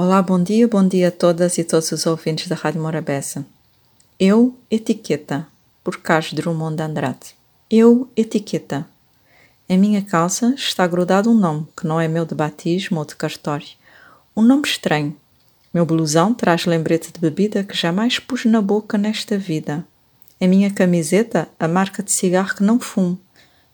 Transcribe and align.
Olá, 0.00 0.22
bom 0.22 0.40
dia, 0.40 0.68
bom 0.68 0.86
dia 0.86 1.08
a 1.08 1.10
todas 1.10 1.58
e 1.58 1.64
todos 1.64 1.90
os 1.90 2.06
ouvintes 2.06 2.46
da 2.46 2.54
Rádio 2.54 2.80
Morabeza. 2.80 3.44
Eu, 4.16 4.56
etiqueta, 4.70 5.44
por 5.82 5.96
Carlos 5.96 6.34
Drummond 6.34 6.76
de 6.76 6.82
Andrade. 6.84 7.34
Eu, 7.68 8.08
etiqueta. 8.16 8.86
Em 9.68 9.76
minha 9.76 10.00
calça 10.00 10.54
está 10.56 10.86
grudado 10.86 11.28
um 11.28 11.34
nome 11.34 11.66
que 11.76 11.84
não 11.84 12.00
é 12.00 12.06
meu 12.06 12.24
de 12.24 12.32
batismo 12.32 13.00
ou 13.00 13.04
de 13.04 13.16
cartório. 13.16 13.66
Um 14.36 14.42
nome 14.42 14.68
estranho. 14.68 15.16
Meu 15.74 15.84
blusão 15.84 16.32
traz 16.32 16.64
lembrete 16.64 17.12
de 17.12 17.18
bebida 17.18 17.64
que 17.64 17.76
jamais 17.76 18.20
pus 18.20 18.44
na 18.44 18.62
boca 18.62 18.96
nesta 18.96 19.36
vida. 19.36 19.84
Em 20.40 20.46
minha 20.46 20.72
camiseta, 20.72 21.48
a 21.58 21.66
marca 21.66 22.04
de 22.04 22.12
cigarro 22.12 22.54
que 22.54 22.62
não 22.62 22.78
fumo. 22.78 23.18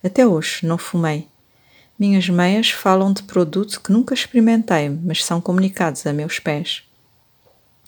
Até 0.03 0.27
hoje 0.27 0.67
não 0.67 0.79
fumei. 0.79 1.29
Minhas 1.99 2.29
meias 2.29 2.71
falam 2.71 3.13
de 3.13 3.23
produto 3.23 3.81
que 3.81 3.93
nunca 3.93 4.15
experimentei, 4.15 4.89
mas 4.89 5.25
são 5.25 5.41
comunicados 5.41 6.07
a 6.07 6.13
meus 6.13 6.39
pés. 6.39 6.83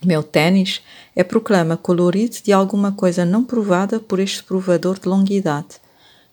Meu 0.05 0.23
tênis 0.23 0.83
é 1.15 1.25
proclama 1.25 1.77
colorido 1.77 2.37
de 2.43 2.53
alguma 2.53 2.93
coisa 2.93 3.25
não 3.25 3.43
provada 3.45 3.99
por 3.99 4.21
este 4.21 4.43
provador 4.43 4.99
de 4.99 5.09
longa 5.09 5.33
idade. 5.33 5.81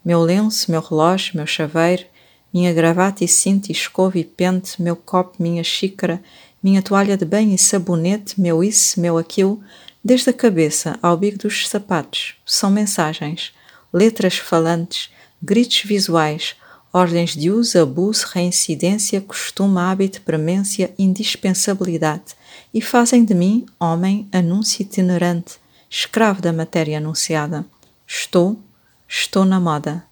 Meu 0.05 0.21
lenço, 0.21 0.70
meu 0.70 0.81
relógio, 0.81 1.35
meu 1.35 1.47
chaveiro, 1.47 2.05
minha 2.53 2.71
gravata 2.71 3.23
e 3.23 3.27
cinto 3.27 3.70
e 3.70 3.71
escova 3.71 4.19
e 4.19 4.23
pente, 4.23 4.80
meu 4.80 4.95
copo, 4.95 5.41
minha 5.41 5.63
xícara, 5.63 6.21
minha 6.61 6.81
toalha 6.81 7.17
de 7.17 7.25
banho 7.25 7.55
e 7.55 7.58
sabonete, 7.58 8.39
meu 8.39 8.63
isso, 8.63 8.99
meu 8.99 9.17
aquilo, 9.17 9.61
desde 10.03 10.30
a 10.30 10.33
cabeça 10.33 10.99
ao 11.02 11.17
bico 11.17 11.39
dos 11.39 11.67
sapatos, 11.67 12.35
são 12.45 12.69
mensagens, 12.69 13.53
letras 13.91 14.38
falantes, 14.38 15.09
gritos 15.41 15.81
visuais, 15.83 16.55
ordens 16.93 17.35
de 17.35 17.49
uso, 17.49 17.79
abuso, 17.79 18.27
reincidência, 18.31 19.20
costume, 19.20 19.79
hábito, 19.79 20.21
premência, 20.21 20.93
indispensabilidade, 20.97 22.35
e 22.71 22.79
fazem 22.81 23.25
de 23.25 23.33
mim 23.33 23.66
homem 23.79 24.29
anúncio 24.31 24.83
itinerante, 24.83 25.55
escravo 25.89 26.39
da 26.39 26.53
matéria 26.53 26.99
anunciada. 26.99 27.66
Estou, 28.05 28.59
estou 29.08 29.44
na 29.44 29.59
moda. 29.59 30.03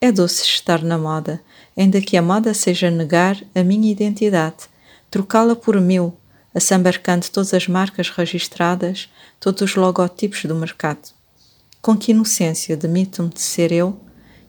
É 0.00 0.10
doce 0.10 0.42
estar 0.42 0.82
na 0.82 0.98
moda, 0.98 1.40
ainda 1.76 2.00
que 2.00 2.16
a 2.16 2.22
moda 2.22 2.52
seja 2.52 2.90
negar 2.90 3.40
a 3.54 3.62
minha 3.62 3.90
identidade, 3.90 4.64
trocá-la 5.10 5.54
por 5.54 5.80
mil, 5.80 6.16
assambarcando 6.52 7.30
todas 7.30 7.54
as 7.54 7.68
marcas 7.68 8.10
registradas, 8.10 9.08
todos 9.38 9.62
os 9.62 9.76
logotipos 9.76 10.44
do 10.44 10.54
mercado. 10.54 11.12
Com 11.80 11.96
que 11.96 12.10
inocência 12.10 12.76
demito-me 12.76 13.28
de 13.28 13.40
ser 13.40 13.70
eu, 13.70 14.00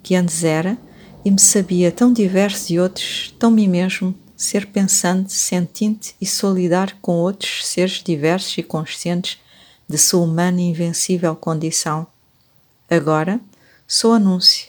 que 0.02 0.16
antes 0.16 0.44
era, 0.44 0.78
e 1.26 1.32
me 1.32 1.40
sabia 1.40 1.92
tão 1.92 2.14
diverso 2.14 2.68
de 2.68 2.80
outros, 2.80 3.34
tão 3.40 3.50
mim 3.50 3.68
mesmo, 3.68 4.14
ser 4.38 4.68
pensante, 4.68 5.34
sentinte 5.34 6.16
e 6.22 6.26
solidário 6.26 6.96
com 7.02 7.14
outros 7.14 7.66
seres 7.66 8.04
diversos 8.04 8.56
e 8.60 8.64
conscientes 8.64 9.40
de 9.90 9.98
sua 9.98 10.22
humana 10.22 10.62
e 10.62 10.66
invencível 10.66 11.36
condição. 11.36 12.06
Agora, 12.88 13.42
sou 13.88 14.14
anúncio, 14.14 14.68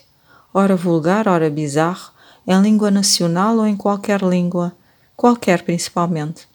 ora 0.51 0.75
vulgar, 0.75 1.27
ora 1.27 1.47
bizarro, 1.47 2.11
em 2.47 2.59
língua 2.59 2.89
nacional 2.89 3.57
ou 3.57 3.67
em 3.67 3.77
qualquer 3.77 4.23
língua, 4.23 4.75
qualquer 5.15 5.61
principalmente. 5.61 6.47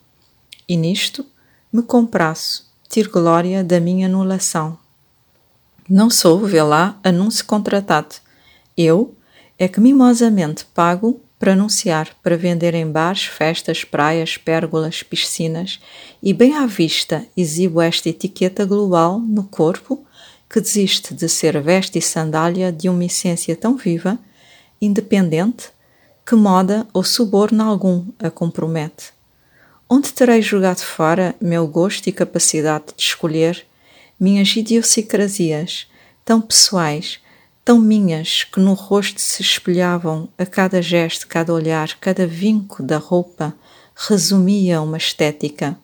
E 0.69 0.77
nisto 0.77 1.25
me 1.73 1.83
compraço, 1.83 2.69
tiro 2.89 3.11
glória 3.11 3.63
da 3.63 3.79
minha 3.79 4.09
anulação. 4.09 4.77
Não 5.89 6.11
sou, 6.11 6.41
vê 6.41 6.63
lá, 6.63 6.99
anúncio 7.05 7.45
contratado. 7.45 8.17
Eu, 8.77 9.15
é 9.63 9.69
que 9.69 9.81
mimosamente 9.81 10.65
pago 10.75 11.21
para 11.39 11.53
anunciar, 11.53 12.17
para 12.21 12.37
vender 12.37 12.75
em 12.75 12.85
bares, 12.85 13.27
festas, 13.27 13.85
praias, 13.85 14.37
pérgolas, 14.37 15.05
piscinas 15.05 15.79
e 16.21 16.35
bem 16.35 16.57
à 16.57 16.67
vista 16.67 17.25
exibo 17.37 17.81
esta 17.81 18.09
etiqueta 18.09 18.65
global 18.65 19.21
no 19.21 19.45
corpo 19.45 20.05
que 20.51 20.61
desiste 20.61 21.15
de 21.15 21.29
ser 21.29 21.61
veste 21.61 21.97
e 21.97 22.03
sandália 22.03 22.73
de 22.73 22.89
uma 22.89 23.05
essência 23.05 23.55
tão 23.55 23.77
viva, 23.77 24.19
independente, 24.81 25.69
que 26.27 26.35
moda 26.35 26.85
ou 26.93 27.05
suborno 27.05 27.63
algum 27.63 28.07
a 28.19 28.31
compromete. 28.31 29.13
Onde 29.89 30.13
terei 30.13 30.43
jogado 30.43 30.81
fora 30.81 31.37
meu 31.41 31.69
gosto 31.69 32.09
e 32.09 32.13
capacidade 32.13 32.87
de 32.97 33.03
escolher 33.05 33.65
minhas 34.19 34.57
idiosincrasias 34.57 35.87
tão 36.25 36.41
pessoais 36.41 37.21
tão 37.65 37.79
minhas 37.79 38.45
que 38.45 38.59
no 38.59 38.75
rosto 38.75 39.21
se 39.21 39.43
espelhavam 39.43 40.29
a 40.37 40.45
cada 40.45 40.83
gesto, 40.83 41.27
cada 41.29 41.53
olhar, 41.53 41.97
cada 42.01 42.27
vinco 42.27 42.83
da 42.83 42.99
roupa, 42.99 43.55
resumia 43.95 44.81
uma 44.81 44.97
estética. 44.97 45.79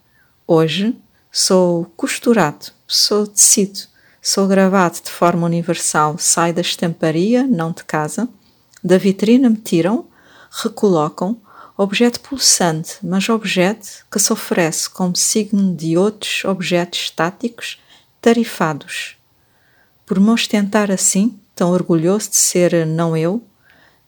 Hoje 0.47 0.97
sou 1.31 1.84
costurado, 1.97 2.72
sou 2.87 3.27
tecido, 3.27 3.81
sou 4.21 4.49
gravado 4.49 5.00
de 5.03 5.11
forma 5.11 5.47
universal, 5.47 6.16
sai 6.19 6.53
da 6.53 6.61
estamparia, 6.61 7.44
não 7.44 7.71
de 7.71 7.84
casa, 7.84 8.28
da 8.83 8.99
vitrina 8.99 9.49
me 9.49 9.56
tiram, 9.56 10.06
recolocam, 10.50 11.41
objeto 11.77 12.21
pulsante, 12.21 12.99
mas 13.03 13.28
objeto 13.28 14.05
que 14.10 14.19
se 14.19 14.33
oferece 14.33 14.91
como 14.91 15.15
signo 15.15 15.75
de 15.77 15.97
outros 15.97 16.45
objetos 16.45 16.99
estáticos 16.99 17.81
tarifados. 18.21 19.16
Por 20.05 20.19
me 20.19 20.31
ostentar 20.31 20.91
assim, 20.91 21.39
tão 21.59 21.73
orgulhoso 21.73 22.31
de 22.31 22.37
ser 22.37 22.87
não 22.87 23.17
eu, 23.17 23.43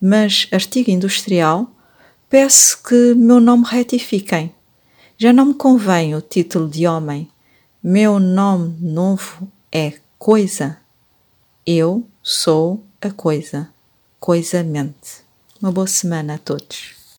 mas 0.01 0.47
artigo 0.53 0.89
industrial, 0.89 1.69
peço 2.29 2.81
que 2.85 3.13
meu 3.17 3.41
nome 3.41 3.65
retifiquem. 3.67 4.55
Já 5.19 5.33
não 5.33 5.47
me 5.47 5.55
convém 5.55 6.15
o 6.15 6.21
título 6.21 6.69
de 6.69 6.87
homem. 6.87 7.29
Meu 7.83 8.21
nome 8.21 8.77
novo 8.81 9.51
é 9.73 9.95
coisa. 10.17 10.79
Eu 11.67 12.07
sou 12.23 12.85
a 13.01 13.11
coisa. 13.11 13.69
Coisamente. 14.21 15.25
Uma 15.61 15.73
boa 15.73 15.89
semana 15.89 16.35
a 16.35 16.39
todos. 16.39 17.00